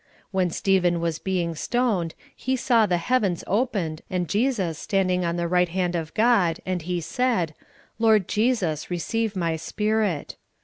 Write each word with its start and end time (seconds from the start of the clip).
When 0.31 0.49
Stephen 0.49 0.99
was 0.99 1.19
beings 1.19 1.59
stoned 1.59 2.15
he 2.35 2.55
saw 2.55 2.87
the 2.87 2.97
heavens 2.97 3.43
opened 3.45 4.01
and 4.09 4.27
Jesus 4.27 4.79
standing 4.79 5.23
on 5.23 5.35
the 5.35 5.47
right 5.47 5.69
hand 5.69 5.95
of 5.95 6.11
God, 6.15 6.59
and 6.65 6.81
he 6.81 6.99
said," 7.01 7.53
Lord 7.99 8.27
Jesus, 8.27 8.89
receive 8.89 9.35
my 9.35 9.57
spirit." 9.57 10.37